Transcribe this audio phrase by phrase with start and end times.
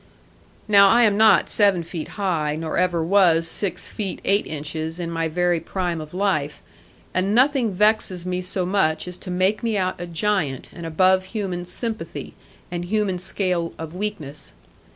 [0.67, 5.11] Now I am not seven feet high; nor ever was six feet eight inches, in
[5.11, 6.59] my very prime of life;
[7.13, 11.25] and nothing vexes me so much as to make me out a giant, and above
[11.37, 12.33] human sympathy,
[12.71, 14.53] and human scale of weakness.